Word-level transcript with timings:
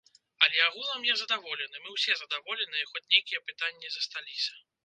Але 0.45 0.59
агулам 0.67 1.03
я 1.07 1.15
задаволены, 1.21 1.83
мы 1.83 1.89
ўсе 1.97 2.17
задаволеныя, 2.23 2.89
хоць 2.95 3.07
нейкія 3.15 3.45
пытанні 3.51 3.95
засталіся. 3.99 4.53